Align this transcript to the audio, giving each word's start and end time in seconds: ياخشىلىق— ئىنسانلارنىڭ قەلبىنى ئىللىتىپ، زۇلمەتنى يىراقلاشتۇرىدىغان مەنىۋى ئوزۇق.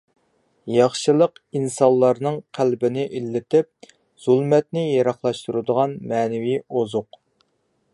ياخشىلىق— 0.75 1.35
ئىنسانلارنىڭ 1.59 2.39
قەلبىنى 2.59 3.05
ئىللىتىپ، 3.19 3.93
زۇلمەتنى 4.25 4.89
يىراقلاشتۇرىدىغان 4.91 5.99
مەنىۋى 6.15 6.61
ئوزۇق. 6.69 7.25